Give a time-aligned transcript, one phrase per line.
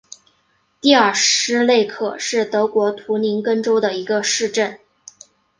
[0.81, 4.79] 蒂尔施内克是德国图林根州的一个市镇。